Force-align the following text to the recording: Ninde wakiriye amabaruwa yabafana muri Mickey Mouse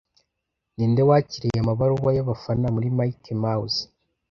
Ninde 0.75 1.01
wakiriye 1.09 1.57
amabaruwa 1.61 2.09
yabafana 2.17 2.67
muri 2.75 2.87
Mickey 2.97 3.35
Mouse 3.43 3.81